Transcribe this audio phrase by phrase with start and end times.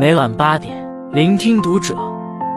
[0.00, 0.74] 每晚八点，
[1.12, 1.94] 聆听读者。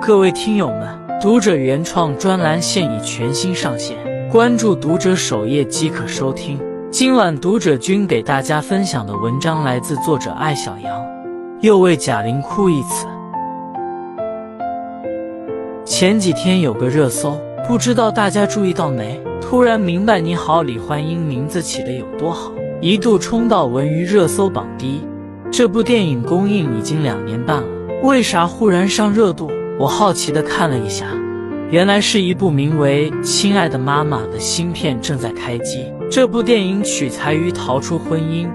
[0.01, 0.87] 各位听友们，
[1.21, 3.97] 读者原创专栏现已全新上线，
[4.31, 6.57] 关注读者首页即可收听。
[6.89, 11.05] 今晚读者君给大家分享的文章来自作者艾小羊。
[11.59, 13.05] 又为贾玲哭一次。
[15.83, 17.37] 前几天有个热搜，
[17.67, 19.21] 不知道大家注意到没？
[19.41, 25.01] 突然明白你好，李焕英名字起的有多好，一度冲到文娱热搜榜第一。
[25.55, 27.67] 这部电影公映已经两年半了，
[28.01, 29.51] 为啥忽然上热度？
[29.79, 31.05] 我好奇的看了一下，
[31.69, 35.85] 原来是一部名为《亲爱的妈妈》的新片正在开机。
[36.09, 38.49] 这部电影取材于逃出婚姻、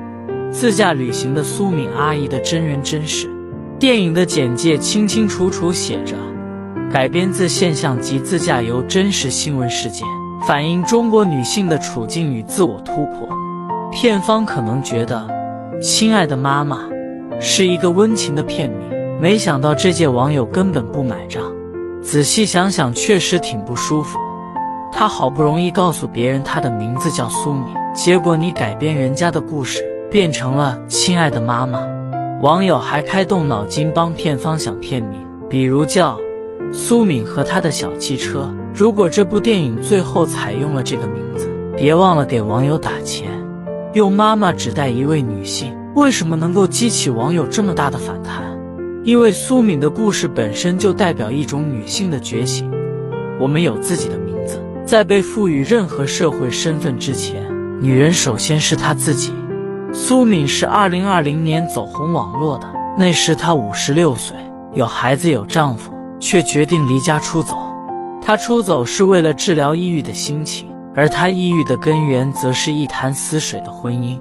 [0.51, 3.31] 自驾旅行的苏敏阿姨的真人真事。
[3.79, 6.17] 电影的简介清清楚楚写着，
[6.93, 10.05] 改编自现象级自驾游真实新闻事件，
[10.49, 13.29] 反映中国女性的处境与自我突破。
[13.93, 15.38] 片方可能觉得。
[15.81, 16.81] 亲爱的妈妈
[17.39, 21.41] 是一个温情的片名，没想到这届网友根本不买账。
[22.03, 24.19] 仔细想想，确实挺不舒服。
[24.93, 27.63] 他好不容易告诉别人他的名字叫苏敏，
[27.95, 31.81] 结果你改编人家的故事变成了亲爱的妈妈。
[32.43, 36.19] 网友还开动脑筋帮片方想片名，比如叫
[36.73, 38.53] 苏敏和他的小汽车。
[38.75, 43.29] 如果这部电影最后采用了这个名字，别忘了给网友打钱。
[43.95, 48.43] 用妈妈指代一位女性，为什么能够激起网友这么大的反弹？
[49.03, 52.71] 因为苏敏的故事本身就代表一种女性的觉醒。
[53.41, 57.43] 我们有自己的名字，在被赋予任何社会身份之前，
[57.81, 59.33] 女人首先是她自己。
[59.91, 64.37] 苏敏是二零二零年走红网络的，那时她五十六岁，
[64.75, 67.57] 有孩子有丈夫，却决定离家出走。
[68.21, 70.69] 她出走是为了治疗抑郁的心情。
[70.99, 74.19] 而他抑郁的根源，则是一潭死水的婚姻。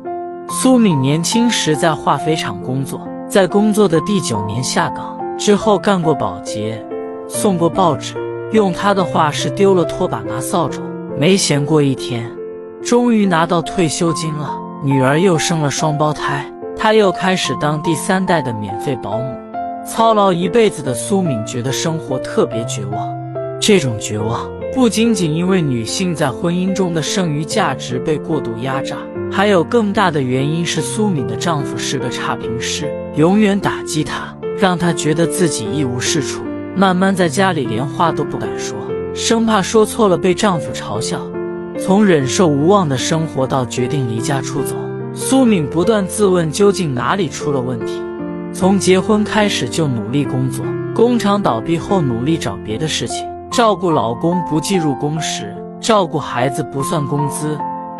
[0.48, 6.86] 苏敏年轻时在化肥厂工作，在工作的第九年下岗之后，干过保洁，
[7.28, 8.14] 送过报纸。
[8.52, 10.80] 用他的话是丢了拖把拿扫帚，
[11.18, 12.32] 没闲过一天。
[12.84, 16.46] 终于拿到退休金了，女儿又生了双胞胎，
[16.78, 19.36] 他又开始当第三代的免费保姆。
[19.84, 23.10] 操劳一辈子的苏敏觉得生活特别绝望，
[23.60, 24.48] 这种绝望。
[24.78, 28.96] 不仅仅因为女性在婚姻中的剩余价值被过度压榨，
[29.32, 36.44] 还有更大的原因是苏敏的丈夫是个差评师，永远打击她，让她觉得自己一无是处。
[36.76, 38.78] 慢慢在家里连话都不敢说，
[39.16, 41.28] 生怕说错了被丈夫嘲笑。
[41.80, 44.76] 从忍受无望的生活到决定离家出走，
[45.12, 48.00] 苏敏不断自问究竟哪里出了问题。
[48.54, 50.64] 从结婚开始就努力工作，
[50.94, 53.26] 工厂倒闭后努力找别的事情。
[53.58, 55.52] 照顾老公不计入工时，
[55.82, 57.58] 照顾孩子不算工资，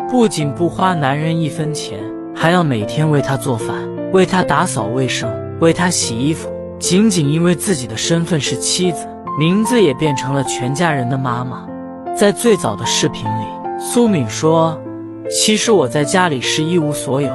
[0.08, 1.98] 不仅不花男人一分钱，
[2.32, 3.74] 还要每天为他做饭，
[4.12, 6.48] 为他打扫卫生，为他洗衣服。
[6.78, 9.04] 仅仅因为自己的身份是妻子，
[9.36, 11.66] 名字也变成了全家人的妈妈。
[12.14, 13.44] 在最早的视频里，
[13.80, 14.80] 苏敏说
[15.28, 17.32] ：“其实我在家里是一无所有。”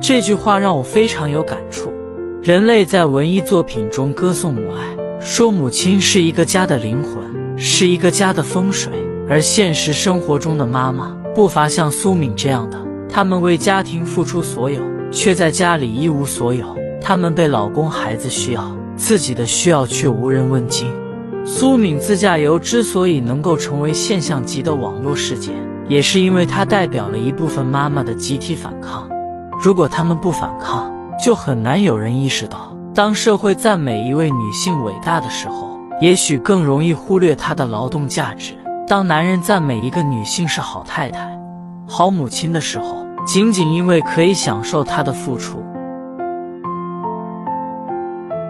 [0.00, 1.92] 这句话让我非常有感触。
[2.40, 7.34] 人类在文艺作品中歌颂母爱，说母亲是一个家的灵魂。
[7.56, 8.92] 是一个家的风水，
[9.28, 12.78] 而现实生活中的妈妈不乏像苏敏这样的，
[13.08, 14.80] 她们为家庭付出所有，
[15.10, 16.76] 却在家里一无所有。
[17.00, 20.86] 她们被老公、孩子需要，自己的需要却无人问津。
[21.46, 25.54] 苏敏自驾游之所以能够成为现象级的网络事件，
[25.88, 29.08] 也是因为它代表了一部分妈妈的集体反抗。
[29.62, 30.92] 如果她们不反抗，
[31.24, 35.75] 就很难有人意识到，当社会赞美一位女性伟大的时候。
[35.98, 38.52] 也许更容易忽略她的劳动价值。
[38.86, 41.26] 当男人赞美一个女性是好太太、
[41.88, 45.64] 好母亲的时候，仅仅因为可以享受她的付出。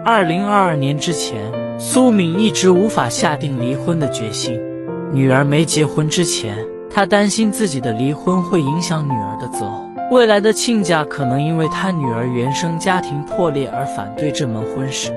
[0.05, 1.41] 二零二二年之前，
[1.79, 4.61] 苏敏一直无法下定离婚的决心。
[5.13, 6.59] 女儿没结婚之前，
[6.91, 15.13] 她担心自己的离婚会影响女儿的择偶，未来的亲家可能因为她女儿原生家庭破裂而反对这门婚事。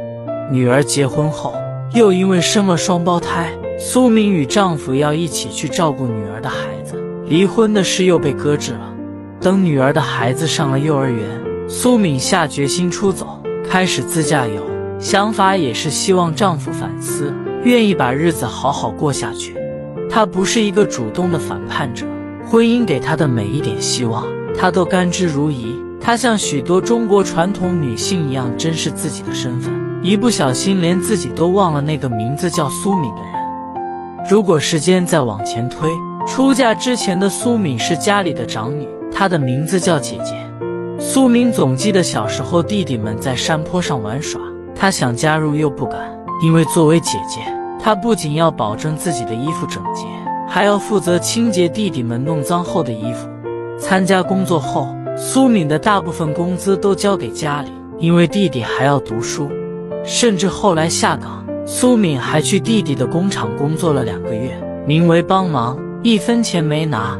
[0.52, 1.54] 女儿结婚后。
[1.94, 8.94] 又因为生了双胞胎，苏敏与丈夫要一起去照顾女儿的孩子，离婚的事又被搁置了。
[9.41, 11.27] 等女儿的孩子上了幼儿园，
[11.68, 14.62] 苏敏下决心出走，开始自驾游，
[15.00, 17.33] 想法也是希望丈夫反思，
[17.63, 19.56] 愿意把日子好好过下去。
[20.07, 22.06] 她不是一个主动的反叛者，
[22.45, 25.75] 婚姻给她的每一点希望，她都甘之如饴。
[26.00, 29.88] 她像许多中国传统女性一样，珍视自己的身份。
[30.01, 34.30] 一不小心，连自己都忘了那个名字叫苏敏的人。
[34.30, 35.90] 如果时间再往前推，
[36.25, 40.34] 出嫁之前的苏敏是家里的长女，她的名字叫姐姐。
[40.98, 44.40] 苏敏总记得小时候弟弟们在山坡上玩耍，
[44.74, 46.00] 她想加入又不敢，
[46.42, 47.42] 因为作为姐姐，
[47.81, 50.06] 她不仅要保证自己的衣服整洁，
[50.48, 53.28] 还要负责清洁弟弟们弄脏后的衣服。
[53.78, 54.88] 参加工作后，
[55.18, 59.50] 苏敏的大部分工资都交给家里，因为弟弟还要读书。
[60.04, 64.51] 甚至后来下岗，苏敏还去弟弟的工厂工作了两个月，
[64.88, 67.18] 名为帮忙，一分钱没拿。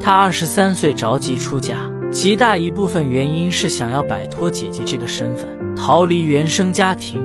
[0.00, 1.76] 她二十三岁着急出嫁，
[2.10, 5.46] 极大一部分原因是想要摆脱姐姐这个身份，
[5.76, 7.20] 逃离原生家庭。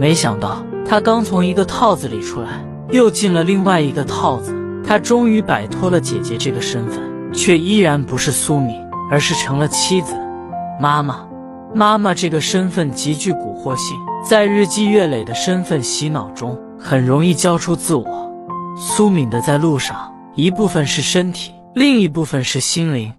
[0.00, 4.54] 没想到她刚从一个套子里出来，又进了另外一个套子。
[4.86, 7.02] 她终于摆脱了姐姐这个身份，
[7.32, 8.76] 却依然不是苏敏，
[9.10, 10.14] 而是成了妻子、
[10.80, 11.26] 妈妈。
[11.74, 13.96] 妈妈这个身份极具蛊惑性，
[14.28, 18.04] 在日积月累的身份洗脑中，很容易交出自我。
[18.76, 23.12] 苏敏的在路上，一部分是身体，另一部分是心灵。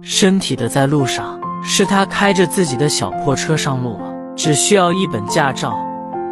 [0.00, 5.76] 身体的在路上，是他开着自己的小破车上路了，只需要一本驾照，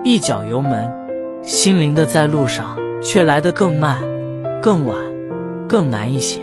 [0.02, 0.90] 一脚油门。
[1.42, 3.98] 心灵的在路上，却来得更慢、
[4.62, 4.96] 更晚、
[5.68, 6.40] 更难一些。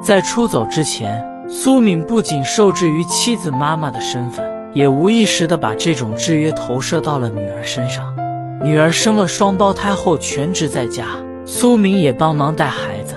[0.00, 1.22] 在出走之前。
[1.48, 4.44] 苏敏不仅受制于妻子、妈妈的身份，
[4.76, 8.14] 也无意识地把这种制约投射到了女儿身上。
[8.62, 11.06] 女儿生了双胞胎后，全职在家，
[11.46, 13.14] 苏敏也帮忙带孩子。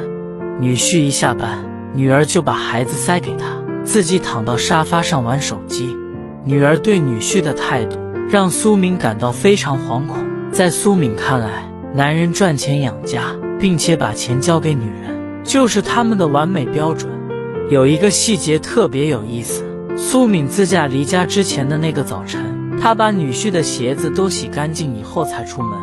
[0.58, 1.60] 女婿一下班，
[1.94, 5.94] 女儿就把孩子塞给他，自己躺到沙发上玩手机。
[6.46, 7.98] 女儿对女婿的态度
[8.30, 10.16] 让苏敏感到非常惶恐。
[10.54, 17.12] 在苏敏看来，男人赚钱养家，并且把钱交给女人，就是他们的完美标准。
[17.70, 19.62] 有一个细节特别有意思，
[20.02, 22.42] 苏敏自驾离家之前的那个早晨，
[22.82, 25.78] 她把女婿的鞋子都洗干净以后才出门。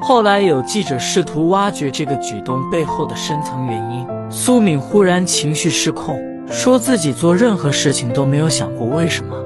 [0.00, 6.18] 后来有记者试图挖掘这个举动背后的深层原因，苏敏忽然情绪失控，
[6.50, 9.36] 说自己做任何事情都没有想过为什么。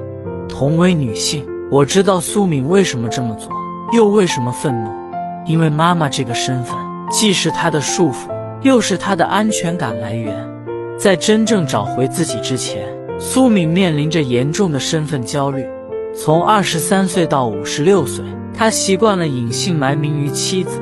[0.47, 3.51] 同为女性，我知道苏敏为什么这么做，
[3.91, 4.89] 又为什么愤怒，
[5.45, 6.73] 因为妈妈这个身份
[7.11, 8.29] 既是她的束缚，
[8.61, 10.33] 又是她的安全感来源。
[10.97, 12.87] 在真正找回自己之前，
[13.27, 15.65] 苏敏面临着严重的身份焦虑。
[16.15, 18.23] 从二十三岁到五十六岁，
[18.53, 20.79] 她习惯了隐姓埋名于妻子、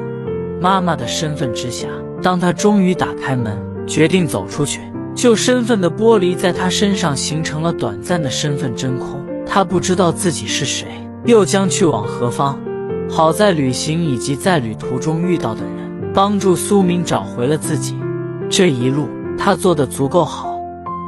[0.60, 1.88] 妈妈的身份之下。
[2.22, 3.58] 当她终于打开门，
[3.88, 4.82] 决定走出去，
[5.16, 9.26] 旧身份的剥离在她身上形成了短暂的身份真空。
[9.48, 10.86] 她不知道自己是谁，
[11.24, 12.60] 又将去往何方。
[13.10, 17.96] 好在旅行以及在旅途中遇到的人，帮助苏敏找回了自己。
[18.50, 19.08] 这一路。
[19.36, 20.53] 他做的足够好，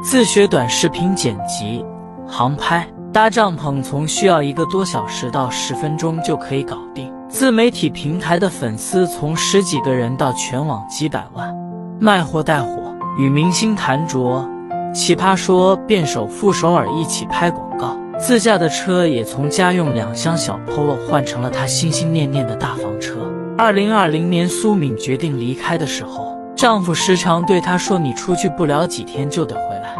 [0.08, 1.84] 自学短视频剪辑、
[2.28, 7.12] 航拍、搭帐篷，从需要一个多小时到十分钟就可以搞定。
[7.28, 11.52] 自媒体平台的粉丝从十几个人到全网几百万，
[11.98, 14.48] 卖货带货，与明星谈着，
[14.94, 23.28] 奇葩说辩手傅首尔一起拍广告，自驾的车也从家用两厢小 Polo 换成了他心心念念的大房车。
[23.58, 26.36] 二零二零年，苏敏决定离开的时候。
[26.56, 29.94] 丈夫时常对她说：“你出去不了几天就得回来。”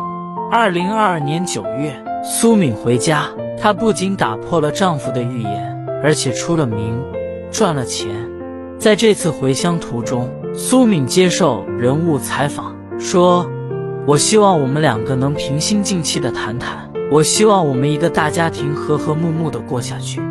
[0.50, 3.26] 二零二二年九月，苏敏回家，
[3.61, 6.99] 她不仅打破了丈夫的预言，而且出了名，
[7.50, 8.08] 赚了钱。
[8.79, 13.47] 在这次回乡途中，苏敏接受人物采访说
[14.09, 20.23] ：“我希望我们两个能平心静气的谈谈，我希望我们一个大家庭和和睦睦的过下去。”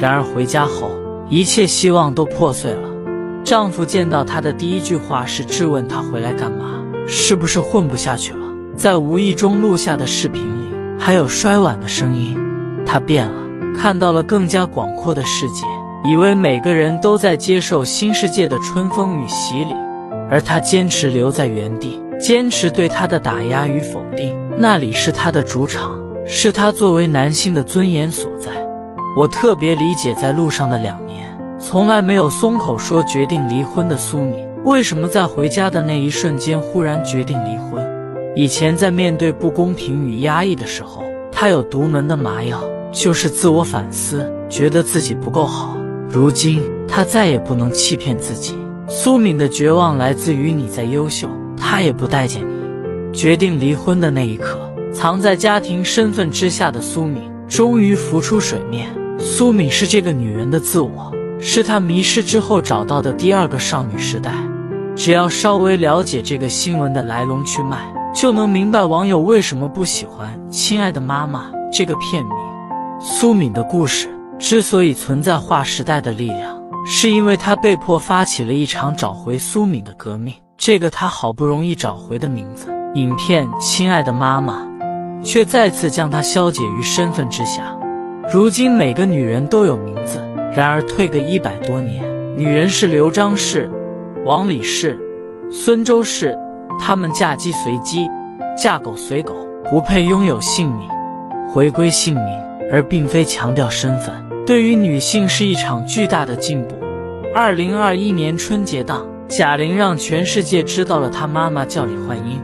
[0.00, 0.90] 然而回家后，
[1.28, 2.95] 一切希望都破碎了。
[3.46, 8.40] 丈夫见到她的第一句话是质问她回来干嘛，是不是混不下去了？
[8.76, 12.36] 在无意中录下的视频里，还有摔碗的声音。
[12.84, 13.32] 她变了，
[13.78, 15.64] 看到了更加广阔的世界，
[16.10, 19.72] 以为每个人都在接受新世界的春风与洗礼，
[20.28, 24.36] 而她坚持留在原地，坚持对他的打压与否定。
[24.58, 28.50] 那里是他的主场，是他作为男性的尊严所在。
[29.16, 31.05] 我特别理解在路上的两。
[31.68, 37.84] 从来没有松口说决定离婚的苏敏，为什么在回家的那一瞬间忽然决定离婚？
[38.36, 45.76] 以前在面对不公平与压抑的时候，她有独门的麻药，就是自我反思，觉得自己不够好。
[46.08, 48.54] 如今她再也不能欺骗自己。
[48.88, 53.12] 苏敏的绝望来自于你再优秀，他也不待见你。
[53.12, 54.56] 决定离婚的那一刻，
[54.92, 58.88] 藏在家庭身份之下的苏敏终于浮出水面。
[59.18, 61.12] 苏敏是这个女人的自我。
[61.48, 64.32] 是她迷失之后找到的第二个少女时代。
[64.96, 67.78] 只要稍微了解这个新闻的来龙去脉，
[68.12, 72.32] 就能明白网友为什么不喜欢《亲爱的妈妈》这个片名。
[72.98, 74.08] 苏敏的故事
[74.40, 80.34] 之所以存在划时代的力量，是因为她被迫发起了一场找回苏敏的革命。
[80.58, 84.62] 这个她好不容易找回的名字，影片《亲爱的妈妈》
[85.22, 87.72] 却再次将她消解于身份之下。
[88.32, 90.20] 如今每个女人都有名字，
[90.54, 92.02] 然而退个一百多年，
[92.36, 93.70] 女人是刘张氏、
[94.24, 94.98] 王李氏、
[95.50, 96.36] 孙周氏，
[96.80, 98.06] 她们嫁鸡随鸡，
[98.56, 99.34] 嫁狗随狗，
[99.70, 100.88] 不配拥有姓名，
[101.50, 102.24] 回归姓名，
[102.72, 104.14] 而并非强调身份，
[104.46, 106.74] 对于女性是一场巨大的进步。
[107.34, 112.40] 二零二一年春节档，贾玲让全世界知道了她妈妈叫李焕英。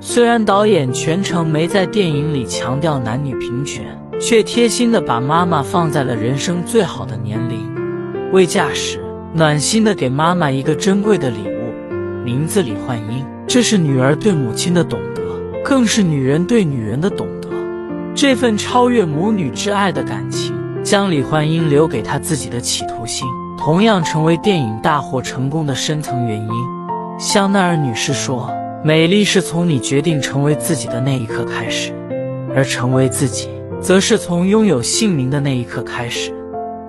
[0.00, 3.86] 虽然导演全程没在电影里强调男女平权，
[4.20, 7.72] 却贴心的把妈妈放在了人生最好的年龄——
[8.32, 9.00] 未嫁时，
[9.34, 13.24] 暖心的给妈妈一个珍贵的礼物，名字李焕英。
[13.46, 15.22] 这是女儿对母亲的懂得，
[15.62, 17.48] 更是女人对女人的懂得。
[18.14, 23.28] 这份超越母女之爱的感情，将李焕英留给她自己的企图心，
[23.58, 26.50] 同样成为电影大获成功的深层原因。
[27.18, 28.50] 香奈儿女士说。
[28.86, 31.90] 美丽是从你决定成为自己的那一刻开始，
[32.54, 33.48] 而成为自己，
[33.84, 36.32] 则是从拥有姓名的那一刻开始。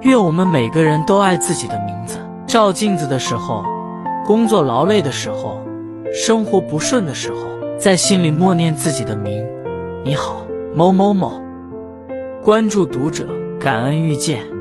[0.03, 2.17] 愿我们每个人都爱自己的名字。
[2.47, 3.65] 照镜子的时候，
[4.25, 5.59] 工作劳累的时候，
[6.13, 7.37] 生活不顺的时候，
[7.77, 9.45] 在心里默念自己的名：
[10.05, 11.41] 你好，某某某。
[12.41, 13.27] 关注读者，
[13.59, 14.54] 感恩遇见。